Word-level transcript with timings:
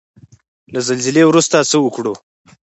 له 0.73 0.79
زلزلې 0.87 1.23
وروسته 1.27 1.67
څه 1.69 1.77
وکړو؟ 1.81 2.13